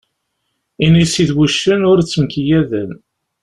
Inisi 0.85 1.23
d 1.29 1.31
wuccen, 1.35 1.81
ur 1.91 1.97
ttemkeyyaden. 2.01 2.91